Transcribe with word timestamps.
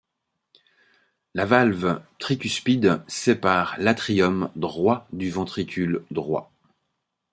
La 1.35 1.45
valve 1.45 2.01
tricuspide 2.17 3.03
sépare 3.07 3.75
l'atrium 3.77 4.51
droit 4.55 5.07
du 5.13 5.29
ventricule 5.29 6.03
droit. 6.09 6.51